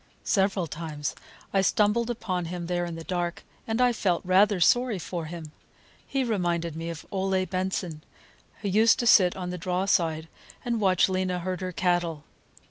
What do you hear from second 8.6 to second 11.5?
who used to sit on the draw side and watch Lena